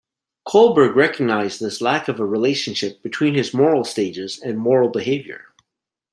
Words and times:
Kohlberg 0.47 0.95
recognized 0.95 1.59
this 1.59 1.79
lack 1.79 2.07
of 2.07 2.19
a 2.19 2.25
relationship 2.25 3.03
between 3.03 3.35
his 3.35 3.53
moral 3.53 3.83
stages 3.83 4.39
and 4.39 4.57
moral 4.57 4.89
behavior. 4.89 5.53